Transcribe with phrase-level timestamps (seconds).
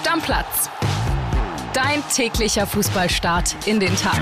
[0.00, 0.70] Stammplatz.
[1.74, 4.18] Dein täglicher Fußballstart in den Tag.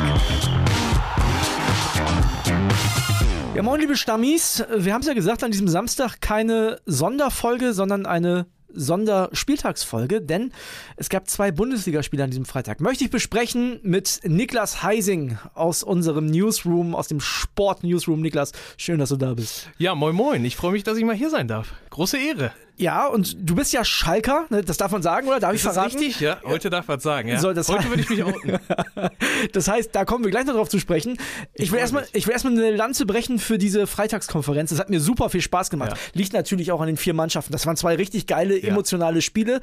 [3.55, 4.65] Ja, moin, liebe Stammis.
[4.77, 10.51] Wir haben es ja gesagt, an diesem Samstag keine Sonderfolge, sondern eine Sonderspieltagsfolge, denn
[10.97, 12.81] es gab zwei Bundesligaspiele an diesem Freitag.
[12.81, 18.21] Möchte ich besprechen mit Niklas Heising aus unserem Newsroom, aus dem Sport-Newsroom.
[18.21, 19.71] Niklas, schön, dass du da bist.
[19.79, 20.45] Ja, moin, moin.
[20.45, 21.73] Ich freue mich, dass ich mal hier sein darf.
[21.91, 22.51] Große Ehre.
[22.79, 24.63] Ja, und du bist ja Schalker, ne?
[24.63, 25.41] das darf man sagen, oder?
[25.41, 25.95] Darf ist ich verraten?
[25.95, 26.21] Das richtig?
[26.21, 27.29] Ja, heute darf man sagen.
[27.29, 27.41] Ja.
[27.41, 28.59] So, das heute würde ich mich outen.
[29.53, 31.19] das heißt, da kommen wir gleich noch drauf zu sprechen.
[31.55, 34.71] Ich, ich will erstmal erst eine Lanze brechen für diese Freitagskonferenz.
[34.71, 35.91] Das hat mir super viel Spaß gemacht.
[35.91, 35.99] Ja.
[36.15, 37.53] Liegt natürlich auch an den vier Mannschaften.
[37.53, 39.61] Das waren zwei richtig geile, emotionale Spiele.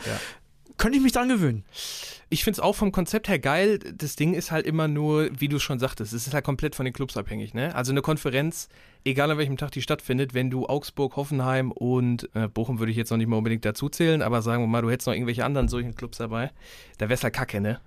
[0.77, 1.63] Könnte ich mich dran gewöhnen.
[2.29, 3.79] Ich finde es auch vom Konzept her geil.
[3.79, 6.83] Das Ding ist halt immer nur, wie du schon sagtest, es ist halt komplett von
[6.83, 7.53] den Clubs abhängig.
[7.53, 7.73] Ne?
[7.75, 8.67] Also eine Konferenz,
[9.05, 12.97] egal an welchem Tag die stattfindet, wenn du Augsburg, Hoffenheim und äh, Bochum würde ich
[12.97, 15.45] jetzt noch nicht mal unbedingt dazu zählen, aber sagen wir mal, du hättest noch irgendwelche
[15.45, 16.51] anderen solchen Clubs dabei,
[16.97, 17.79] da wär's halt kacke, ne?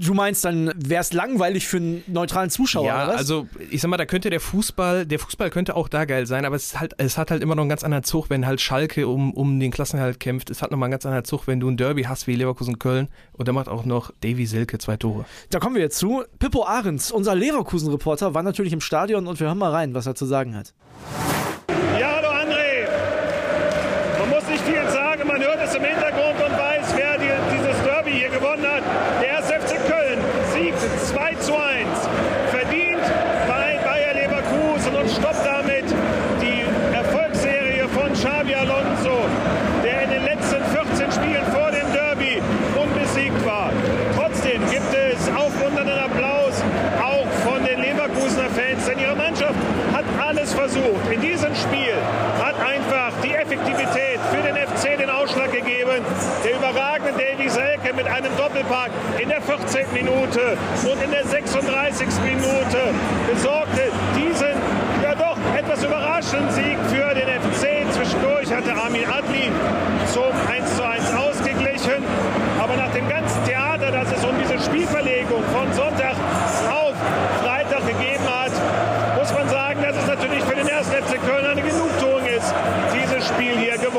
[0.00, 3.18] Du meinst, dann wäre es langweilig für einen neutralen Zuschauer, ja, oder was?
[3.18, 6.44] also ich sag mal, da könnte der Fußball, der Fußball könnte auch da geil sein,
[6.44, 9.08] aber es, halt, es hat halt immer noch einen ganz anderen Zug, wenn halt Schalke
[9.08, 10.50] um, um den Klassenerhalt kämpft.
[10.50, 13.48] Es hat nochmal einen ganz anderen Zug, wenn du ein Derby hast wie Leverkusen-Köln und
[13.48, 15.24] da macht auch noch Davy Silke zwei Tore.
[15.50, 16.22] Da kommen wir jetzt zu.
[16.38, 20.14] Pippo Ahrens, unser Leverkusen-Reporter, war natürlich im Stadion und wir hören mal rein, was er
[20.14, 20.74] zu sagen hat.
[21.98, 22.86] Ja, hallo André.
[24.20, 27.82] Man muss nicht viel sagen, man hört es im Hintergrund und weiß, wer die, dieses
[27.82, 28.82] Derby hier gewonnen hat.
[29.22, 29.46] Der 1.
[29.46, 30.18] FC Köln
[30.54, 31.88] siegt 2 zu 1.
[32.50, 33.02] Verdient
[33.48, 35.84] bei Bayer Leverkusen und stoppt damit
[36.40, 39.18] die Erfolgsserie von Xabi Alonso,
[39.84, 42.42] der in den letzten 14 Spielen vor dem Derby
[42.76, 43.70] unbesiegt war.
[44.16, 46.62] Trotzdem gibt es aufmunternden Applaus
[47.02, 49.58] auch von den Leverkusener Fans, denn ihre Mannschaft
[49.92, 51.10] hat alles versucht.
[51.12, 51.94] In diesem Spiel
[52.42, 56.04] hat einfach die Effektivität für den FC den Ausschlag gegeben.
[56.44, 59.86] Der überragende Davy Selke mit einem Doppelpack in der 14.
[59.94, 62.06] Minute und in der 36.
[62.24, 62.92] Minute
[63.32, 64.52] besorgte diesen
[65.02, 67.90] ja doch etwas überraschenden Sieg für den FC.
[67.94, 69.50] Zwischendurch hatte Armin Adli
[70.12, 72.04] zum 1 zu 1 ausgeglichen.
[72.60, 76.16] Aber nach dem ganzen Theater, das es um diese Spielverlegung von Sonntag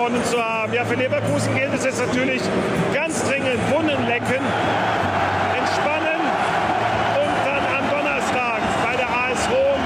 [0.09, 0.73] gewonnen zu haben.
[0.73, 2.41] Ja, für Leverkusen gilt es jetzt natürlich
[2.93, 4.41] ganz dringend Wunden lecken,
[5.57, 6.21] entspannen
[7.21, 9.81] und dann am Donnerstag bei der AS Rom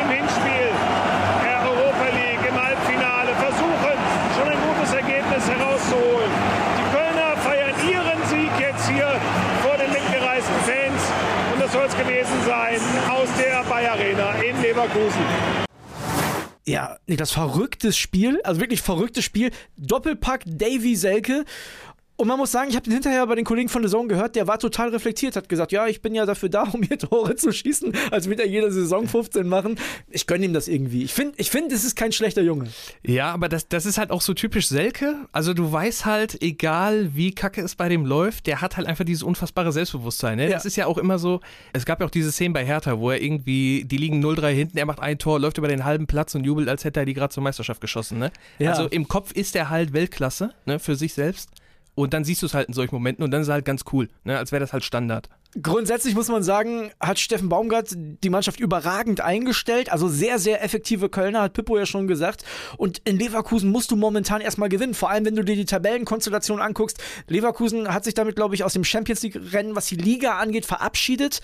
[0.00, 0.68] im Hinspiel
[1.44, 3.96] der Europa League im Halbfinale versuchen,
[4.36, 6.32] schon ein gutes Ergebnis herauszuholen.
[6.78, 9.12] Die Kölner feiern ihren Sieg jetzt hier
[9.62, 11.02] vor den mitgereisten Fans
[11.52, 15.51] und das soll es gewesen sein aus der Bayer Arena in Leverkusen.
[16.64, 19.50] Ja, das verrücktes Spiel, also wirklich verrücktes Spiel.
[19.76, 21.44] Doppelpack Davy Selke.
[22.22, 24.36] Und man muss sagen, ich habe den hinterher bei den Kollegen von The Zone gehört,
[24.36, 27.34] der war total reflektiert, hat gesagt, ja, ich bin ja dafür da, um hier Tore
[27.34, 29.76] zu schießen, als wird er jede Saison 15 machen.
[30.08, 31.02] Ich gönne ihm das irgendwie.
[31.02, 32.68] Ich finde, ich find, es ist kein schlechter Junge.
[33.04, 35.16] Ja, aber das, das ist halt auch so typisch Selke.
[35.32, 39.04] Also du weißt halt, egal wie kacke es bei dem läuft, der hat halt einfach
[39.04, 40.36] dieses unfassbare Selbstbewusstsein.
[40.36, 40.44] Ne?
[40.44, 40.50] Ja.
[40.50, 41.40] Das ist ja auch immer so,
[41.72, 44.78] es gab ja auch diese Szenen bei Hertha, wo er irgendwie, die liegen 0-3 hinten,
[44.78, 47.14] er macht ein Tor, läuft über den halben Platz und jubelt, als hätte er die
[47.14, 48.20] gerade zur Meisterschaft geschossen.
[48.20, 48.30] Ne?
[48.60, 48.70] Ja.
[48.70, 51.50] Also im Kopf ist er halt Weltklasse ne, für sich selbst.
[51.94, 53.82] Und dann siehst du es halt in solchen Momenten und dann ist es halt ganz
[53.92, 54.38] cool, ne?
[54.38, 55.28] als wäre das halt Standard.
[55.60, 59.92] Grundsätzlich muss man sagen, hat Steffen Baumgart die Mannschaft überragend eingestellt.
[59.92, 62.44] Also sehr, sehr effektive Kölner, hat Pippo ja schon gesagt.
[62.78, 64.94] Und in Leverkusen musst du momentan erstmal gewinnen.
[64.94, 67.02] Vor allem, wenn du dir die Tabellenkonstellation anguckst.
[67.28, 71.42] Leverkusen hat sich damit, glaube ich, aus dem Champions League-Rennen, was die Liga angeht, verabschiedet.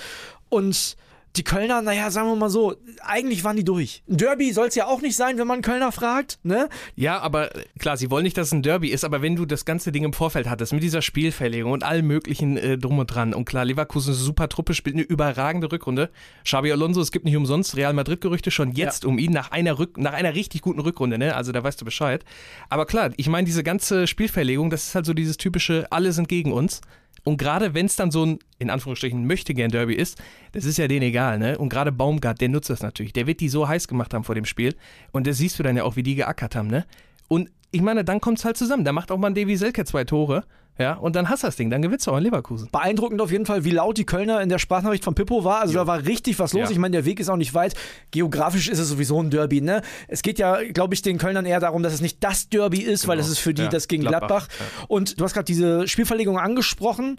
[0.48, 0.96] Und
[1.38, 4.02] die Kölner, naja, sagen wir mal so, eigentlich waren die durch.
[4.08, 6.68] Ein Derby soll es ja auch nicht sein, wenn man Kölner fragt, ne?
[6.96, 9.64] Ja, aber klar, sie wollen nicht, dass es ein Derby ist, aber wenn du das
[9.64, 13.32] ganze Ding im Vorfeld hattest, mit dieser Spielverlegung und allem möglichen äh, drum und dran,
[13.34, 16.10] und klar, Leverkusen ist eine super Truppe, spielt eine überragende Rückrunde.
[16.44, 19.08] Xabi Alonso, es gibt nicht umsonst Real Madrid-Gerüchte schon jetzt ja.
[19.08, 21.36] um ihn nach einer, Rück nach einer richtig guten Rückrunde, ne?
[21.36, 22.24] Also da weißt du Bescheid.
[22.68, 26.28] Aber klar, ich meine, diese ganze Spielverlegung, das ist halt so dieses typische, alle sind
[26.28, 26.80] gegen uns.
[27.24, 30.20] Und gerade wenn es dann so ein, in Anführungsstrichen, Möchtegern-Derby ist,
[30.52, 31.58] das ist ja denen egal, ne?
[31.58, 33.12] Und gerade Baumgart, der nutzt das natürlich.
[33.12, 34.74] Der wird die so heiß gemacht haben vor dem Spiel.
[35.12, 36.86] Und das siehst du dann ja auch, wie die geackert haben, ne?
[37.28, 38.84] Und ich meine, dann kommt es halt zusammen.
[38.84, 40.44] Da macht auch mal ein Davy Selke zwei Tore.
[40.78, 42.68] Ja, und dann hast du das Ding, dann gewinnst du auch in Leverkusen.
[42.70, 45.60] Beeindruckend auf jeden Fall, wie laut die Kölner in der Sprachnachricht von Pippo war.
[45.60, 45.80] Also jo.
[45.80, 46.68] da war richtig was los.
[46.68, 46.70] Ja.
[46.70, 47.74] Ich meine, der Weg ist auch nicht weit.
[48.12, 49.82] Geografisch ist es sowieso ein Derby, ne?
[50.06, 53.02] Es geht ja, glaube ich, den Kölnern eher darum, dass es nicht das Derby ist,
[53.02, 53.12] genau.
[53.12, 53.68] weil es ist für die ja.
[53.68, 54.46] das gegen Gladbach.
[54.46, 54.48] Gladbach.
[54.60, 54.84] Ja.
[54.86, 57.18] Und du hast gerade diese Spielverlegung angesprochen.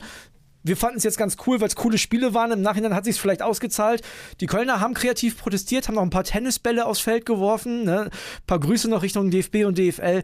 [0.64, 2.52] Wir fanden es jetzt ganz cool, weil es coole Spiele waren.
[2.52, 4.02] Im Nachhinein hat sich es vielleicht ausgezahlt.
[4.42, 7.86] Die Kölner haben kreativ protestiert, haben noch ein paar Tennisbälle aufs Feld geworfen.
[7.86, 8.10] Ne?
[8.12, 10.24] Ein paar Grüße noch Richtung DFB und DFL.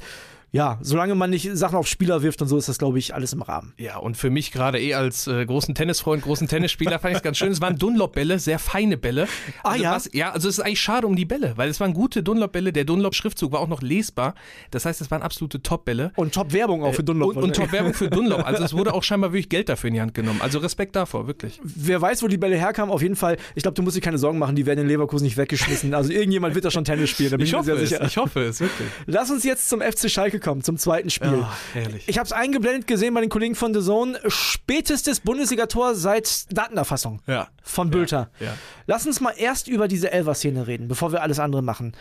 [0.56, 3.34] Ja, solange man nicht Sachen auf Spieler wirft und so, ist das, glaube ich, alles
[3.34, 3.74] im Rahmen.
[3.78, 7.24] Ja, und für mich gerade eh als äh, großen Tennisfreund, großen Tennisspieler fand ich es
[7.24, 7.52] ganz schön.
[7.52, 9.28] Es waren Dunlop-Bälle, sehr feine Bälle.
[9.64, 9.92] Ah, also ja?
[9.92, 12.72] Was, ja, also es ist eigentlich schade um die Bälle, weil es waren gute Dunlop-Bälle.
[12.72, 14.34] Der Dunlop-Schriftzug war auch noch lesbar.
[14.72, 16.14] Das heißt, es waren absolute Top-Bälle.
[16.16, 17.36] Und Top-Werbung auch für Dunlop.
[17.36, 18.48] Und, und Top-Werbung für Dunlop.
[18.48, 20.40] Also es wurde auch scheinbar wirklich Geld dafür in die Hand genommen.
[20.42, 21.60] Also Respekt davor, wirklich.
[21.64, 23.36] Wer weiß, wo die Bälle herkamen, auf jeden Fall.
[23.56, 25.94] Ich glaube, du musst dir keine Sorgen machen, die werden in Leverkusen nicht weggeschmissen.
[25.94, 28.06] Also irgendjemand wird da schon Tennis spielen, da bin ich, Ich mir sehr es, sicher.
[28.06, 28.88] ich hoffe es, wirklich.
[29.06, 31.40] Lass uns jetzt zum FC Schalke kommen, zum zweiten Spiel.
[31.40, 32.08] Ja, herrlich.
[32.08, 34.18] Ich habe es eingeblendet gesehen bei den Kollegen von The Zone.
[34.28, 37.50] Spätestes Bundesligator seit Datenerfassung Ja.
[37.64, 38.30] von Bülter.
[38.40, 38.54] ja.
[38.88, 41.94] Lass uns mal erst über diese Elfer-Szene reden, bevor wir alles andere machen.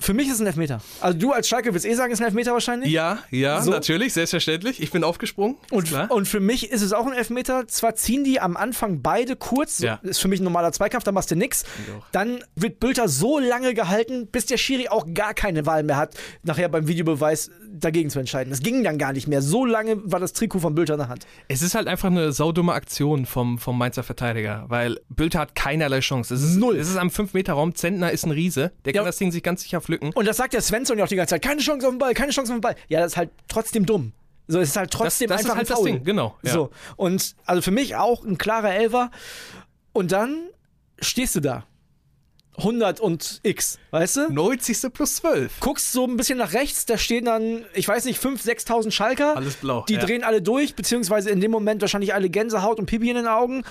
[0.00, 0.80] Für mich ist es ein Elfmeter.
[1.00, 2.90] Also du als Schalke willst eh sagen, es ist ein Elfmeter wahrscheinlich?
[2.90, 3.70] Ja, ja, So?
[3.70, 4.82] natürlich, selbstverständlich.
[4.82, 5.56] Ich bin aufgesprungen.
[5.70, 6.10] Und, klar.
[6.10, 7.68] und für mich ist es auch ein Elfmeter.
[7.68, 10.00] Zwar ziehen die am Anfang beide kurz, Ja.
[10.02, 11.64] ist für mich ein normaler Zweikampf, da machst du nix.
[11.98, 12.04] auch.
[12.12, 16.14] Dann wird Bülter so lange gehalten, bis der Schiri auch gar keine Wahl mehr hat,
[16.42, 18.50] nachher beim Videobeweis dagegen zu entscheiden.
[18.50, 19.42] Das ging dann gar nicht mehr.
[19.42, 21.26] So lange war das Trikot von Bülter in der Hand.
[21.48, 26.00] Es ist halt einfach eine saudumme Aktion vom, vom Mainzer Verteidiger, weil Bülter hat keinerlei
[26.00, 26.34] Chance.
[26.34, 26.76] Es ist Null.
[26.76, 29.06] Es ist am 5-Meter-Raum, Zentner ist ein Riese, der kann Ja.
[29.06, 30.12] das Ding sich ganz sicher pflücken.
[30.14, 31.42] Und das sagt der Svensson ja auch die ganze Zeit.
[31.42, 32.76] Keine Chance auf den Ball, keine Chance auf den Ball.
[32.88, 34.12] Ja, das ist halt trotzdem dumm.
[34.46, 35.86] So, es ist halt trotzdem das ist einfach halt ein das Foul.
[35.86, 36.52] Ding, genau, ja.
[36.52, 36.70] So.
[36.96, 39.10] Und also für mich auch ein klarer Elfer.
[39.92, 40.48] Und dann
[41.00, 41.64] stehst du da.
[42.56, 44.32] 100 und X, weißt du?
[44.32, 44.92] 90.
[44.92, 45.60] plus 12.
[45.60, 49.36] Guckst so ein bisschen nach rechts, da stehen dann, ich weiß nicht, 5.000, 6.000 Schalker.
[49.36, 50.00] Alles blau, Die ja.
[50.00, 53.62] drehen alle durch, beziehungsweise in dem Moment wahrscheinlich alle Gänsehaut und Pipi in den Augen.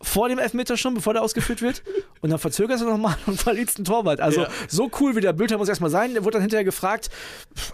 [0.00, 1.82] Vor dem Elfmeter schon, bevor der ausgeführt wird.
[2.20, 4.20] Und dann verzögerst du nochmal und verliebst einen Torwart.
[4.20, 4.48] Also Ja.
[4.66, 6.14] so cool wie der Bülter muss erstmal sein.
[6.14, 7.10] Der wurde dann hinterher gefragt,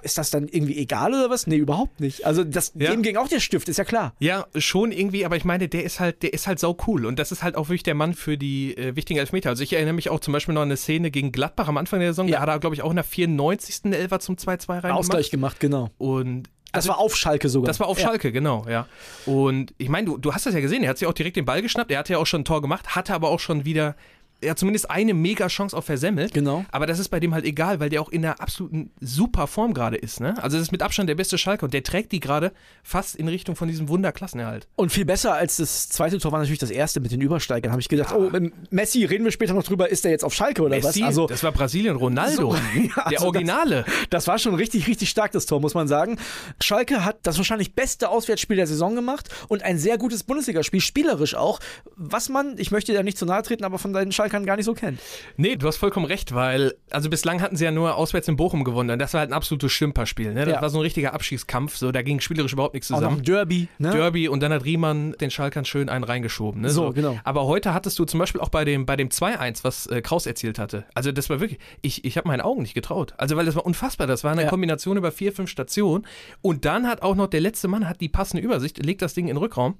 [0.03, 1.47] ist das dann irgendwie egal oder was?
[1.47, 2.27] Nee, überhaupt nicht.
[2.27, 2.91] Also das, Ja.
[2.91, 4.15] dem ging auch der Stift, ist ja klar.
[4.19, 7.19] Ja, schon irgendwie, aber ich meine, der ist halt, der ist halt sau cool und
[7.19, 9.49] das ist halt auch wirklich der Mann für die äh, wichtigen Elfmeter.
[9.49, 12.01] Also ich erinnere mich auch zum Beispiel noch an eine Szene gegen Gladbach am Anfang
[12.01, 12.29] der Saison.
[12.29, 12.37] Ja.
[12.37, 13.93] Da hat er, glaube ich, auch in der 94.
[13.95, 14.99] Elfer zum 2-2 reingemacht.
[14.99, 15.89] Ausgleich gemacht, genau.
[15.97, 17.67] Und Das war auf Schalke sogar.
[17.67, 18.09] Das war auf Ja.
[18.09, 18.87] Schalke, genau, ja.
[19.27, 21.45] Und ich meine, du, du hast das ja gesehen, er hat sich auch direkt den
[21.45, 23.97] Ball geschnappt, er hatte ja auch schon ein Tor gemacht, hatte aber auch schon wieder,
[24.45, 26.33] er hat zumindest eine mega Chance auch versemmelt.
[26.35, 26.65] Genau.
[26.71, 29.75] Aber das ist bei dem halt egal, weil der auch in der absoluten super Form
[29.75, 30.35] gerade ist, ne?
[30.43, 32.53] Also das ist mit Abstand der beste Schalke und der trägt die gerade
[32.83, 34.69] fast in Richtung von diesem Wunderklassenerhalt.
[34.77, 37.73] Und viel besser als das zweite Tor war natürlich das erste mit den Übersteigern.
[37.73, 40.35] Habe ich gedacht, oh, ähm, Messi, reden wir später noch drüber, ist der jetzt auf
[40.35, 41.07] Schalke oder Messi, was?
[41.09, 43.85] Also, das war Brasilien Ronaldo, So, ja, der also Originale.
[44.11, 46.19] Das war schon richtig, richtig stark, das Tor, muss man sagen.
[46.61, 51.35] Schalke hat das wahrscheinlich beste Auswärtsspiel der Saison gemacht und ein sehr gutes Bundesligaspiel, spielerisch
[51.35, 51.61] auch,
[51.97, 54.67] was man, ich möchte da nicht zu nahe treten, aber von deinen Schalkern gar nicht
[54.67, 55.01] so kennt.
[55.37, 58.65] Nee, du hast vollkommen recht, weil, also bislang hatten sie ja nur auswärts in Bochum
[58.65, 60.45] gewonnen und das war halt ein absolutes Stümperspiel, ne?
[60.45, 60.63] Das Ja.
[60.63, 63.23] war so ein richtiger Abschießkampf, so, da ging spielerisch überhaupt nichts Auch noch zusammen.
[63.25, 63.91] Derby, ne?
[63.91, 66.63] Derby und dann hat Riemann den Schalkern schön einen reingeschoben.
[66.63, 66.71] Ne?
[66.71, 67.19] So, genau.
[67.25, 70.27] Aber heute hattest du zum Beispiel auch bei dem, bei dem 2-1, was äh, Kraus
[70.27, 70.85] erzielt hatte.
[70.95, 73.15] Also das war wirklich, ich, ich habe meinen Augen nicht getraut.
[73.19, 74.07] Also weil das war unfassbar.
[74.07, 74.49] Das war eine Ja.
[74.49, 76.07] Kombination über vier, fünf Stationen.
[76.43, 79.25] Und dann hat auch noch der letzte Mann hat die passende Übersicht, legt das Ding
[79.27, 79.77] in den Rückraum.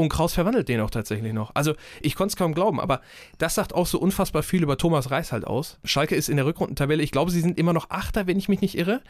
[0.00, 1.50] Und Kraus verwandelt den auch tatsächlich noch.
[1.56, 3.00] Also ich konnte es kaum glauben, aber
[3.38, 5.80] das sagt auch so unfassbar viel über Thomas Reis halt aus.
[5.82, 8.60] Schalke ist in der Rückrundentabelle, ich glaube, sie sind immer noch Achter, wenn ich mich
[8.60, 9.02] nicht irre.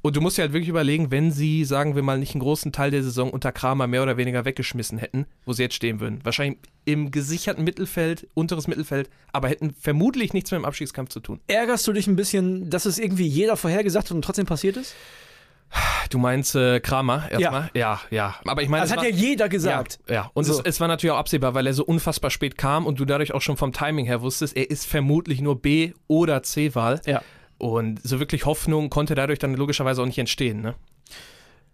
[0.00, 2.72] Und du musst dir halt wirklich überlegen, wenn sie, sagen wir mal, nicht einen großen
[2.72, 6.20] Teil der Saison unter Kramer mehr oder weniger weggeschmissen hätten, wo sie jetzt stehen würden.
[6.22, 11.40] Wahrscheinlich im gesicherten Mittelfeld, unteres Mittelfeld, aber hätten vermutlich nichts mehr im Abstiegskampf zu tun.
[11.48, 14.94] Ärgerst du dich ein bisschen, dass es irgendwie jeder vorhergesagt hat und trotzdem passiert ist?
[16.10, 17.70] Du meinst äh, Kramer erstmal?
[17.72, 18.00] Ja.
[18.10, 20.00] ja, Aber ich meine, Das hat war- ja jeder gesagt.
[20.08, 20.30] Ja, ja.
[20.34, 20.54] und So.
[20.54, 23.32] es, es war natürlich auch absehbar, weil er so unfassbar spät kam und du dadurch
[23.32, 27.00] auch schon vom Timing her wusstest, er ist vermutlich nur B- oder C-Wahl.
[27.06, 27.22] Ja.
[27.58, 30.60] Und so wirklich Hoffnung konnte dadurch dann logischerweise auch nicht entstehen.
[30.62, 30.74] Ne?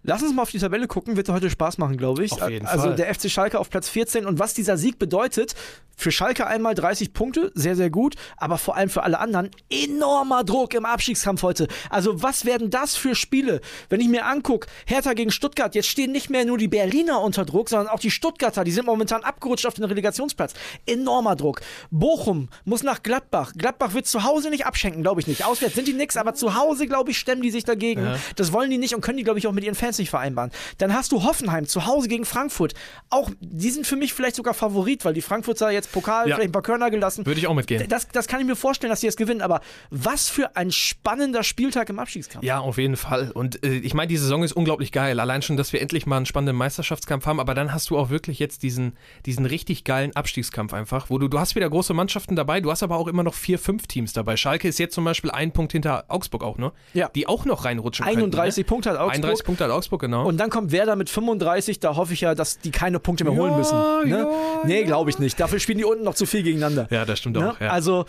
[0.07, 2.31] Lass uns mal auf die Tabelle gucken, wird heute Spaß machen, glaube ich.
[2.33, 2.95] Auf jeden also Fall.
[2.95, 5.57] der FC Schalke auf Platz 14 und was dieser Sieg bedeutet,
[5.97, 10.45] für Schalke einmal 30 Punkte, sehr, sehr gut, aber vor allem für alle anderen enormer
[10.45, 11.69] Druck im Abstiegskampf heute.
[11.89, 13.63] Also was werden das für Spiele?
[13.89, 17.45] Wenn ich mir angucke, Hertha gegen Stuttgart, jetzt stehen nicht mehr nur die Berliner unter
[17.45, 20.53] Druck, sondern auch die Stuttgarter, die sind momentan abgerutscht auf den Relegationsplatz.
[20.85, 21.63] Enormer Druck.
[21.91, 23.55] Bochum muss nach Gladbach.
[23.57, 25.47] Gladbach wird zu Hause nicht abschenken, glaube ich nicht.
[25.47, 28.05] Auswärts sind die nix, aber zu Hause, glaube ich, stemmen die sich dagegen.
[28.05, 28.19] Ja.
[28.37, 30.51] Das wollen die nicht und können die, glaube ich, auch mit ihren Fans nicht vereinbaren.
[30.79, 32.75] Dann hast du Hoffenheim zu Hause gegen Frankfurt.
[33.11, 36.37] Auch die sind für mich vielleicht sogar Favorit, weil die Frankfurter jetzt Pokal, Ja.
[36.37, 37.27] vielleicht ein paar Körner gelassen.
[37.27, 37.85] Würde ich auch mitgehen.
[37.89, 39.43] Das, das kann ich mir vorstellen, dass die jetzt gewinnen.
[39.43, 39.61] Aber
[39.91, 42.45] was für ein spannender Spieltag im Abstiegskampf.
[42.45, 43.31] Ja, auf jeden Fall.
[43.33, 45.21] Und äh, ich meine, die Saison ist unglaublich geil.
[45.21, 47.41] Allein schon, dass wir endlich mal einen spannenden Meisterschaftskampf haben.
[47.41, 51.29] Aber dann hast du auch wirklich jetzt diesen, diesen richtig geilen Abstiegskampf einfach, wo du,
[51.29, 54.13] du hast wieder große Mannschaften dabei, du hast aber auch immer noch vier, fünf Teams
[54.13, 54.37] dabei.
[54.37, 56.73] Schalke ist jetzt zum Beispiel ein Punkt hinter Augsburg auch, ne?
[56.95, 57.09] Ja.
[57.15, 58.65] Die auch noch reinrutschen 31 könnten, ne?
[58.65, 59.15] Punkte hat Augsburg.
[59.25, 60.27] 31 Punkte hat Augsburg, genau.
[60.27, 63.35] Und dann kommt Werder mit 35, da hoffe ich ja, dass die keine Punkte mehr
[63.35, 63.79] holen Ja, müssen.
[63.79, 64.09] Ne?
[64.19, 64.29] ja,
[64.65, 64.87] nee, ja.
[64.87, 65.39] glaube ich nicht.
[65.41, 66.87] Dafür spielen die unten noch zu viel gegeneinander.
[66.91, 67.51] ja, das stimmt Ne?
[67.53, 67.61] auch.
[67.61, 67.71] Ja.
[67.71, 68.05] Also,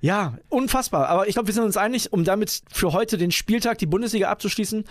[0.00, 1.08] ja, unfassbar.
[1.08, 4.28] Aber ich glaube, wir sind uns einig, um damit für heute den Spieltag, die Bundesliga
[4.30, 4.84] abzuschließen.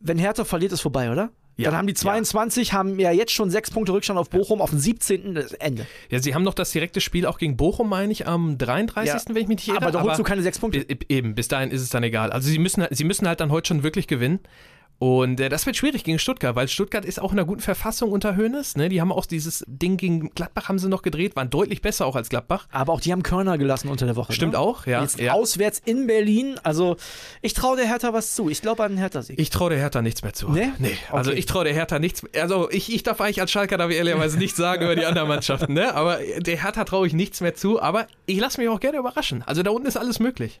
[0.00, 1.30] wenn Hertha verliert, ist vorbei, oder?
[1.58, 4.70] Ja, Dann haben die 22, haben ja jetzt schon sechs Punkte Rückstand auf Bochum, auf
[4.70, 5.34] dem 17.
[5.34, 5.86] das Ende.
[6.10, 9.20] Ja, sie haben noch das direkte Spiel auch gegen Bochum, meine ich, am 33., Ja.
[9.28, 9.76] wenn ich mich nicht irre.
[9.76, 10.84] Aber da holst du keine sechs Punkte.
[11.08, 12.32] Eben, bis dahin ist es dann egal.
[12.32, 14.40] Also sie müssen, sie müssen halt dann heute schon wirklich gewinnen.
[15.02, 18.12] Und äh, das wird schwierig gegen Stuttgart, weil Stuttgart ist auch in einer guten Verfassung
[18.12, 18.76] unter Hoeneß.
[18.76, 18.88] Ne?
[18.88, 22.14] Die haben auch dieses Ding gegen Gladbach haben sie noch gedreht, waren deutlich besser auch
[22.14, 22.68] als Gladbach.
[22.70, 24.32] Aber auch die haben Körner gelassen unter der Woche.
[24.32, 24.60] Stimmt ne?
[24.60, 25.02] auch, ja.
[25.02, 25.32] Jetzt ja.
[25.32, 26.54] auswärts in Berlin.
[26.62, 26.98] Also,
[27.40, 28.48] ich traue der Hertha was zu.
[28.48, 29.40] Ich glaube an den Hertha-Sieg.
[29.40, 30.48] Ich traue der Hertha nichts mehr zu.
[30.48, 30.68] Nee?
[30.78, 31.38] Nee, also Okay.
[31.40, 34.38] ich traue der Hertha nichts Also ich, ich darf eigentlich als Schalker, darf ich ehrlicherweise
[34.38, 35.96] nichts sagen über die anderen Mannschaften, ne?
[35.96, 37.82] Aber der Hertha traue ich nichts mehr zu.
[37.82, 39.42] Aber ich lasse mich auch gerne überraschen.
[39.46, 40.60] Also da unten ist alles möglich.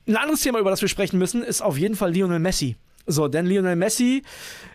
[0.08, 2.76] Ein anderes Thema, über das wir sprechen müssen, ist auf jeden Fall Lionel Messi.
[3.08, 4.24] So, denn Lionel Messi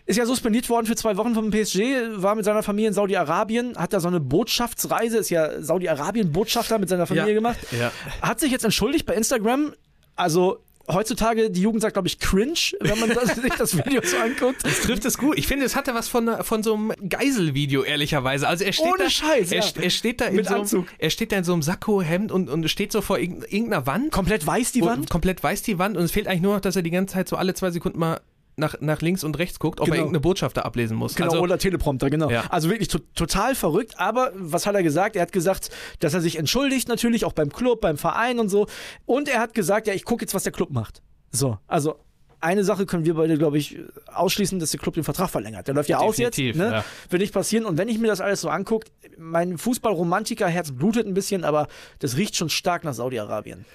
[0.05, 1.79] ist ja suspendiert worden für zwei Wochen vom PSG,
[2.15, 6.87] war mit seiner Familie in Saudi-Arabien, hat da so eine Botschaftsreise, ist ja Saudi-Arabien-Botschafter mit
[6.89, 7.57] seiner Familie Ja, gemacht.
[7.77, 7.91] ja.
[8.21, 9.73] Hat sich jetzt entschuldigt bei Instagram.
[10.15, 14.17] Also, heutzutage, die Jugend sagt, glaube ich, cringe, wenn man das, sich das Video so
[14.17, 14.63] anguckt.
[14.65, 15.37] Das trifft es gut.
[15.37, 18.47] Ich finde, es hatte was von, von so einem Geiselvideo, ehrlicherweise.
[18.47, 19.71] Also er steht Ohne da, Scheiß, er, ja.
[19.81, 20.87] er steht da in Mit so einem, Anzug.
[20.97, 23.85] er steht da in so einem Sakko, Hemd und, und steht so vor irgend- irgendeiner
[23.85, 24.11] Wand.
[24.11, 25.09] Komplett weiß die Und Wand.
[25.09, 27.27] Komplett weiß die Wand und es fehlt eigentlich nur noch, dass er die ganze Zeit
[27.29, 28.21] so alle zwei Sekunden mal
[28.55, 29.95] nach, nach links und rechts guckt, ob Genau.
[29.95, 31.15] er irgendeine Botschaft da ablesen muss.
[31.15, 32.29] Genau, also, oder Teleprompter, genau.
[32.29, 32.43] Ja.
[32.49, 33.93] Also wirklich to total verrückt.
[33.97, 35.15] Aber was hat er gesagt?
[35.15, 38.67] Er hat gesagt, dass er sich entschuldigt, natürlich auch beim Club, beim Verein und so.
[39.05, 41.01] Und er hat gesagt, ja, ich gucke jetzt, was der Club macht.
[41.31, 41.95] So, also
[42.41, 43.77] eine Sache können wir beide, glaube ich,
[44.13, 45.67] ausschließen, dass der Club den Vertrag verlängert.
[45.67, 46.37] Der läuft ja aus jetzt.
[46.39, 46.53] Ne?
[46.55, 46.85] ja.
[47.09, 47.65] Wird nicht passieren.
[47.65, 51.67] Und wenn ich mir das alles so angucke, mein Fußballromantiker-Herz blutet ein bisschen, aber
[51.99, 53.65] das riecht schon stark nach Saudi-Arabien.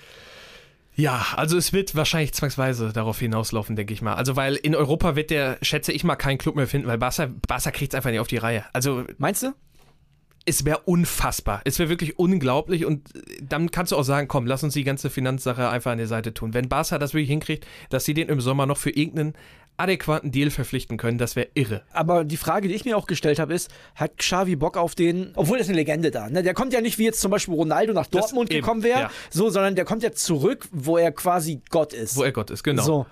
[0.97, 4.15] Ja, also es wird wahrscheinlich zwangsweise darauf hinauslaufen, denke ich mal.
[4.15, 7.29] Also weil in Europa wird der, schätze ich mal, keinen Club mehr finden, weil Barca,
[7.47, 8.65] Barca kriegt es einfach nicht auf die Reihe.
[8.73, 9.53] Also Meinst du?
[10.47, 11.61] es wäre unfassbar.
[11.65, 13.09] Es wäre wirklich unglaublich und
[13.43, 16.33] dann kannst du auch sagen, komm, lass uns die ganze Finanzsache einfach an die Seite
[16.33, 16.55] tun.
[16.55, 19.35] Wenn Barca das wirklich hinkriegt, dass sie den im Sommer noch für irgendeinen
[19.77, 21.83] adäquaten Deal verpflichten können, das wäre irre.
[21.93, 25.33] Aber die Frage, die ich mir auch gestellt habe, ist, hat Xavi Bock auf den,
[25.35, 26.43] obwohl ist eine Legende da, ne?
[26.43, 29.11] der kommt ja nicht wie jetzt zum Beispiel Ronaldo nach Dortmund eben, gekommen wäre, ja.
[29.31, 32.17] so, sondern der kommt ja zurück, wo er quasi Gott ist.
[32.17, 32.83] Wo er Gott ist, genau.
[32.83, 33.07] So.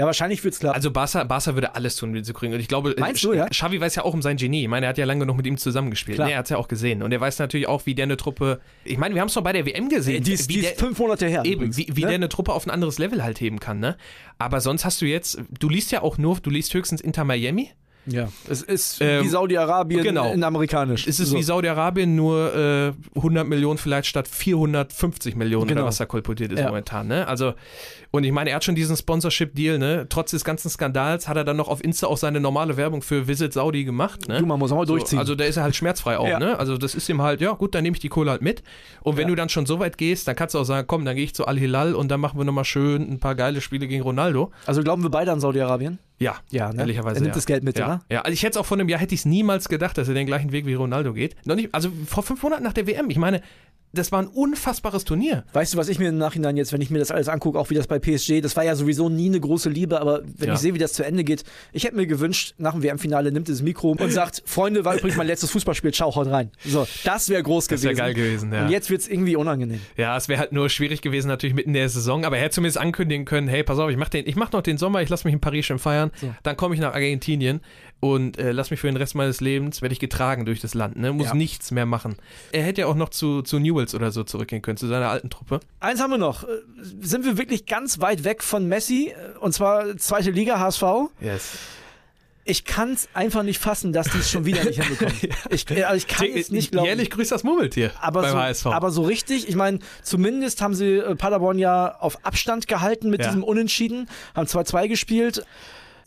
[0.00, 0.76] Ja, wahrscheinlich wird's klappen.
[0.76, 2.54] Also Barca, Barca würde alles tun, um ihn zu kriegen.
[2.54, 3.46] Und ich glaube, Meinst du, ja?
[3.50, 4.62] Xavi weiß ja auch um sein Genie.
[4.62, 6.16] Ich meine, er hat ja lange genug mit ihm zusammengespielt.
[6.16, 6.28] Klar.
[6.28, 7.02] Nee, er hat es ja auch gesehen.
[7.02, 8.60] Und er weiß natürlich auch, wie der eine Truppe.
[8.84, 10.24] Ich meine, wir haben es doch bei der WM gesehen.
[10.24, 11.42] die ist, wie die der, ist fünf Monate her.
[11.44, 12.06] Eben, übrigens, wie, wie ne?
[12.06, 13.98] der eine Truppe auf ein anderes Level halt heben kann, ne?
[14.38, 17.70] Aber sonst hast du jetzt, du liest ja auch nur, du liest höchstens Inter Miami.
[18.06, 20.32] Ja, es ist Ähm, wie Saudi-Arabien genau.
[20.32, 21.06] in amerikanisch.
[21.06, 21.36] Es ist so.
[21.36, 25.84] wie Saudi-Arabien, nur äh, 100 Millionen vielleicht statt 450 Millionen, Genau.
[25.84, 26.66] was da kolportiert ist Ja.
[26.68, 27.08] momentan.
[27.08, 27.26] Ne?
[27.28, 27.52] Also,
[28.10, 30.06] und ich meine, er hat schon diesen Sponsorship-Deal, ne?
[30.08, 33.28] Trotz des ganzen Skandals hat er dann noch auf Insta auch seine normale Werbung für
[33.28, 34.26] Visit Saudi gemacht.
[34.28, 34.38] Ne?
[34.40, 35.18] Du, man muss auch mal durchziehen.
[35.18, 36.38] So, also da ist er halt schmerzfrei auch, Ja.
[36.38, 36.58] ne?
[36.58, 38.62] Also das ist ihm halt, ja gut, dann nehme ich die Kohle halt mit.
[39.02, 39.28] Und wenn Ja.
[39.28, 41.34] du dann schon so weit gehst, dann kannst du auch sagen, komm, dann gehe ich
[41.34, 44.50] zu Al-Hilal und dann machen wir nochmal schön ein paar geile Spiele gegen Ronaldo.
[44.66, 45.98] Also glauben wir beide an Saudi-Arabien?
[46.20, 46.80] Ja, Ja, ne?
[46.80, 47.16] ehrlicherweise.
[47.16, 47.38] Er nimmt ja.
[47.38, 47.86] das Geld mit, ja.
[47.86, 48.04] oder?
[48.10, 50.06] Ja, also ich hätte es auch vor einem Jahr, hätte ich es niemals gedacht, dass
[50.06, 51.34] er den gleichen Weg wie Ronaldo geht.
[51.46, 53.08] Noch nicht, also vor fünf Monaten nach der WM.
[53.08, 53.40] Ich meine,
[53.92, 55.44] das war ein unfassbares Turnier.
[55.52, 57.70] Weißt du, was ich mir im Nachhinein jetzt, wenn ich mir das alles angucke, auch
[57.70, 60.54] wie das bei PSG, das war ja sowieso nie eine große Liebe, aber wenn Ja.
[60.54, 63.48] ich sehe, wie das zu Ende geht, ich hätte mir gewünscht, nach dem WM-Finale nimmt
[63.48, 66.50] das Mikro und sagt, Freunde, war übrigens mein letztes Fußballspiel, ciao, haut rein.
[66.64, 67.96] So, das wäre groß Das gewesen.
[67.98, 68.64] wäre geil gewesen, ja.
[68.64, 69.80] Und jetzt wird es irgendwie unangenehm.
[69.96, 72.54] Ja, es wäre halt nur schwierig gewesen, natürlich mitten in der Saison, aber er hätte
[72.56, 75.08] zumindest ankündigen können, hey, pass auf, ich mach, den, ich mach noch den Sommer, ich
[75.08, 76.10] lass mich in Paris schön feiern,
[76.42, 77.60] dann komme ich nach Argentinien
[78.00, 80.96] und äh, lass mich für den Rest meines Lebens, werde ich getragen durch das Land,
[80.96, 81.12] ne?
[81.12, 81.34] muss Ja.
[81.34, 82.16] nichts mehr machen.
[82.50, 85.28] Er hätte ja auch noch zu, zu Newells oder so zurückgehen können, zu seiner alten
[85.30, 85.60] Truppe.
[85.80, 86.44] Eins haben wir noch.
[86.44, 86.48] Äh,
[87.02, 89.08] Sind wir wirklich ganz weit weg von Messi?
[89.14, 90.82] Äh, Und zwar zweite Liga, HSV?
[91.20, 91.58] Yes.
[92.46, 95.14] Ich kann es einfach nicht fassen, dass die es schon wieder nicht hinbekommen.
[95.50, 96.86] Ich, äh, also ich kann es nicht glauben.
[96.86, 98.66] Jährlich grüßt das Murmeltier aber beim so, HSV.
[98.66, 103.26] aber so richtig, ich meine, zumindest haben sie Paderborn ja auf Abstand gehalten mit Ja.
[103.28, 105.44] diesem Unentschieden, haben 2-2 gespielt.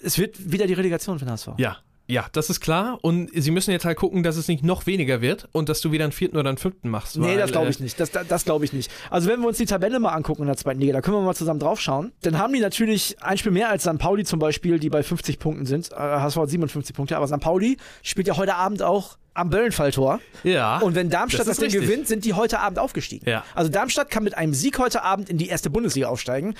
[0.03, 1.49] Es wird wieder die Relegation für den HSV.
[1.57, 1.77] ja.
[2.07, 2.99] Ja, das ist klar.
[3.01, 5.91] Und sie müssen jetzt halt gucken, dass es nicht noch weniger wird und dass du
[5.91, 7.17] wieder einen vierten oder einen fünften machst.
[7.17, 7.97] Nee, das glaube äh, ich nicht.
[7.99, 8.91] Das, das, das glaube ich nicht.
[9.09, 11.21] Also wenn wir uns die Tabelle mal angucken in der zweiten Liga, da können wir
[11.21, 12.11] mal zusammen drauf schauen.
[12.21, 13.97] Dann haben die natürlich ein Spiel mehr als St.
[13.99, 15.91] Pauli zum Beispiel, die bei 50 Punkten sind.
[15.93, 17.39] Äh, HSV hat 57 Punkte, aber St.
[17.39, 20.19] Pauli spielt ja heute Abend auch am Böllenfalltor.
[20.43, 20.79] Ja.
[20.79, 23.27] Und wenn Darmstadt das, das Ding gewinnt, sind die heute Abend aufgestiegen.
[23.27, 23.43] Ja.
[23.55, 26.53] Also Darmstadt kann mit einem Sieg heute Abend in die erste Bundesliga aufsteigen.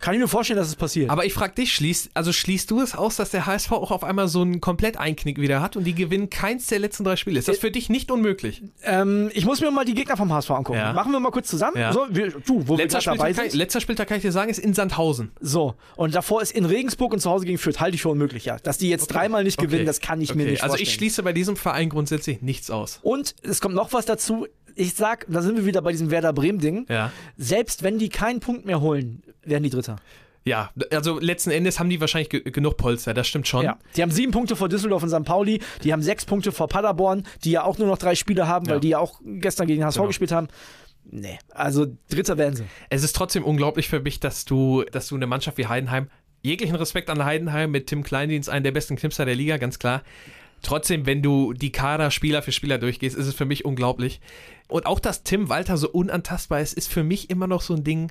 [0.00, 1.10] Kann ich mir vorstellen, dass es passiert.
[1.10, 4.04] Aber ich frage dich, schließt, also schließt du es aus, dass der HSV auch auf
[4.04, 7.38] einmal so einen Komplett-Einknick wieder hat und die gewinnen keins der letzten drei Spiele?
[7.38, 8.62] Ist das für dich nicht unmöglich?
[8.84, 10.78] ähm, ich muss mir mal die Gegner vom HSV angucken.
[10.78, 10.92] Ja.
[10.92, 11.76] Machen wir mal kurz zusammen.
[11.78, 11.92] Ja.
[11.92, 13.58] So, wir, du, wo Letzter wir gerade dabei Spieltag, kann, sind.
[13.58, 15.32] letzter Spieltag kann ich dir sagen, ist in Sandhausen.
[15.40, 17.80] So, und davor ist in Regensburg und zu Hause gegen Fürth.
[17.80, 18.56] Halte ich für unmöglich, ja.
[18.58, 19.84] Dass die jetzt dreimal nicht gewinnen, Okay.
[19.86, 20.50] das kann ich mir Okay.
[20.52, 20.88] nicht Also vorstellen.
[20.88, 23.00] ich schließe bei diesem Verein grundsätzlich nichts aus.
[23.02, 24.46] und es kommt noch was dazu.
[24.78, 26.86] Ich sag, da sind wir wieder bei diesem Werder Bremen-Ding.
[26.88, 27.10] Ja.
[27.36, 29.96] Selbst wenn die keinen Punkt mehr holen, werden die Dritter.
[30.44, 33.64] Ja, also letzten Endes haben die wahrscheinlich ge genug Polster, das stimmt schon.
[33.64, 33.76] Ja.
[33.96, 35.24] Die haben sieben Punkte vor Düsseldorf und St.
[35.24, 35.60] Pauli.
[35.82, 38.74] Die haben sechs Punkte vor Paderborn, die ja auch nur noch drei Spiele haben, Ja.
[38.74, 40.06] weil die ja auch gestern gegen HSV Genau.
[40.06, 40.46] gespielt haben.
[41.10, 42.64] Nee, also Dritter werden sie.
[42.88, 46.08] Es ist trotzdem unglaublich für mich, dass du, dass du eine Mannschaft wie Heidenheim,
[46.42, 50.02] jeglichen Respekt an Heidenheim mit Tim Kleindienst, einen der besten Knipser der Liga, ganz klar.
[50.62, 54.20] Trotzdem, wenn du die Kader Spieler für Spieler durchgehst, ist es für mich unglaublich.
[54.68, 57.84] Und auch, dass Tim Walter so unantastbar ist, ist für mich immer noch so ein
[57.84, 58.10] Ding,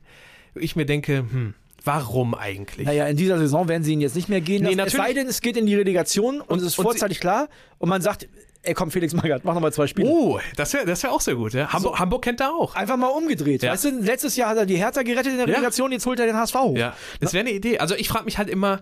[0.54, 2.88] wo ich mir denke, hm, warum eigentlich?
[2.88, 4.80] Naja, in dieser Saison werden sie ihn jetzt nicht mehr gehen Nee, lassen.
[4.88, 5.06] es natürlich.
[5.08, 8.02] sei denn, es geht in die Relegation und, Und- es ist vorzeitig klar und man
[8.02, 8.28] sagt,
[8.64, 10.10] ey komm, Felix Magath, mach nochmal zwei Spiele.
[10.10, 11.54] Oh, das wäre das wär auch sehr gut.
[11.54, 11.72] Ja?
[11.72, 12.76] Hamburg, Hamburg kennt er auch.
[12.76, 13.62] Einfach mal umgedreht.
[13.64, 13.72] Ja.
[13.72, 15.54] Weißt du, letztes Jahr hat er die Hertha gerettet in der Ja.
[15.54, 16.78] Relegation, jetzt holt er den HSV hoch.
[16.78, 17.78] Ja, das wäre eine Idee.
[17.80, 18.82] Also ich frage mich halt immer,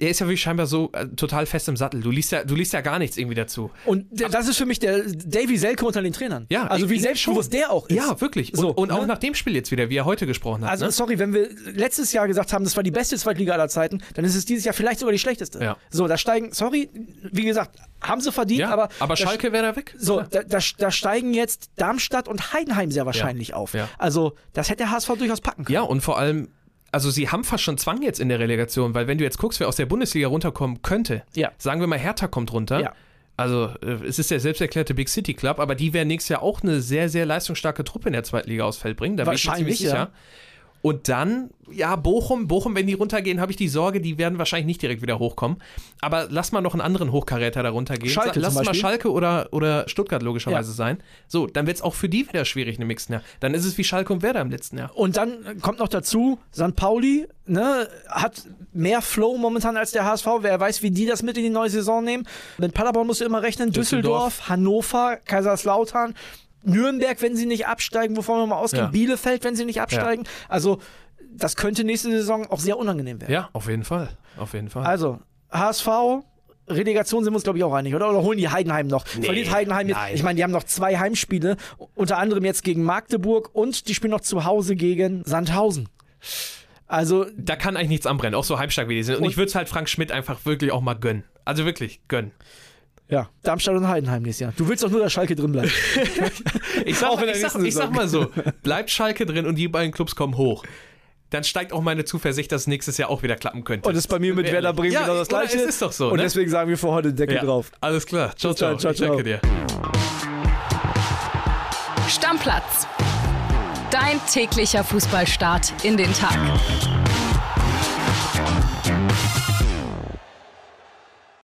[0.00, 2.00] der ist ja wirklich scheinbar so äh, total fest im Sattel.
[2.02, 3.70] Du liest ja, du liest ja gar nichts irgendwie dazu.
[3.86, 6.46] Und der, das ist für mich der Davy Selke unter den Trainern.
[6.50, 7.96] Ja, also wie selbstbewusst der auch ist.
[7.96, 8.52] Ja, wirklich.
[8.52, 9.06] Und, So, und auch ne?
[9.06, 10.70] nach dem Spiel jetzt wieder, wie er heute gesprochen hat.
[10.70, 10.92] Also ne?
[10.92, 14.24] sorry, wenn wir letztes Jahr gesagt haben, das war die beste Zweitliga aller Zeiten, dann
[14.24, 15.62] ist es dieses Jahr vielleicht sogar die schlechteste.
[15.62, 15.76] Ja.
[15.90, 16.90] So, da steigen, sorry,
[17.32, 19.94] wie gesagt, haben sie verdient, ja, aber aber Schalke wäre da weg.
[19.98, 23.72] so, da, da, da steigen jetzt Darmstadt und Heidenheim sehr wahrscheinlich auf.
[23.72, 23.88] ja.
[23.98, 25.74] Also, das hätte der HSV durchaus packen können.
[25.74, 26.48] Ja, und vor allem,
[26.96, 29.60] also sie haben fast schon Zwang jetzt in der Relegation, weil wenn du jetzt guckst,
[29.60, 31.52] wer aus der Bundesliga runterkommen könnte, Ja.
[31.58, 32.80] sagen wir mal, Hertha kommt runter.
[32.80, 32.94] Ja.
[33.36, 36.42] Also äh, es ist der selbst erklärte Big City Club, aber die werden nächstes Jahr
[36.42, 39.18] auch eine sehr, sehr leistungsstarke Truppe in der zweiten Liga aufs Feld bringen.
[39.18, 40.10] Da bin ich mir Wahrscheinlich, sicher.
[40.82, 44.66] Und dann, ja, Bochum, Bochum, wenn die runtergehen, habe ich die Sorge, die werden wahrscheinlich
[44.66, 45.58] nicht direkt wieder hochkommen.
[46.00, 48.12] Aber lass mal noch einen anderen Hochkaräter da runtergehen.
[48.12, 48.72] Schalke lass mal.
[48.74, 50.74] Schalke oder, oder Stuttgart logischerweise Ja.
[50.76, 50.98] sein.
[51.26, 53.22] So, dann wird es auch für die wieder schwierig im nächsten Jahr.
[53.40, 54.96] Dann ist es wie Schalke und Werder im letzten Jahr.
[54.96, 56.76] Und dann kommt noch dazu, St.
[56.76, 60.26] Pauli ne, hat mehr Flow momentan als der HSV.
[60.40, 62.28] Wer weiß, wie die das mit in die neue Saison nehmen.
[62.58, 63.72] Mit Paderborn musst du immer rechnen.
[63.72, 64.34] Düsseldorf.
[64.36, 66.14] Düsseldorf, Hannover, Kaiserslautern,
[66.66, 68.84] Nürnberg, wenn sie nicht absteigen, wovon wir mal ausgehen.
[68.84, 68.90] Ja.
[68.90, 70.24] Bielefeld, wenn sie nicht absteigen.
[70.48, 70.78] Also,
[71.30, 73.32] das könnte nächste Saison auch sehr unangenehm werden.
[73.32, 74.08] Ja, auf jeden Fall.
[74.38, 74.84] Auf jeden Fall.
[74.84, 75.88] Also, HSV,
[76.68, 78.10] Relegation sind wir uns, glaube ich, auch einig, oder?
[78.10, 79.06] Oder holen die Heidenheim noch?
[79.06, 79.96] Verliert Heidenheim jetzt?
[79.96, 80.14] nein.
[80.14, 81.56] Ich meine, die haben noch zwei Heimspiele,
[81.94, 85.88] unter anderem jetzt gegen Magdeburg und die spielen noch zu Hause gegen Sandhausen.
[86.88, 89.16] Also, da kann eigentlich nichts anbrennen, auch so halbstark wie die sind.
[89.16, 91.24] Und, Und- ich würde es halt Frank Schmidt einfach wirklich auch mal gönnen.
[91.44, 92.32] Also wirklich gönnen.
[93.08, 94.52] Ja, Darmstadt und Heidenheim nächstes Jahr.
[94.56, 95.72] Du willst doch nur, dass Schalke drin bleibt.
[96.84, 98.30] Ich sag, ich, sag, ich sag mal so,
[98.62, 100.62] bleibt Schalke drin und die beiden Clubs kommen hoch.
[101.30, 103.88] Dann steigt auch meine Zuversicht, dass es nächstes Jahr auch wieder klappen könnte.
[103.88, 105.28] Und das ist bei mir mit Werder Bremen ja, genau das?
[105.28, 105.56] Gleiche.
[105.56, 106.22] Es ist doch so, Und ne?
[106.22, 107.44] deswegen sagen wir für heute Deckel ja.
[107.44, 107.72] drauf.
[107.80, 108.36] Alles klar.
[108.36, 108.92] Ciao, Ciao, ciao.
[108.92, 109.40] ciao, ich danke dir.
[112.08, 112.86] Stammplatz.
[113.90, 116.38] Dein täglicher Fußballstart in den Tag.